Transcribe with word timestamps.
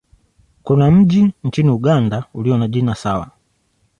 Kuna 0.63 0.91
mji 0.91 1.33
nchini 1.43 1.69
Uganda 1.69 2.23
ulio 2.33 2.57
na 2.57 2.67
jina 2.67 2.95
sawa. 2.95 3.31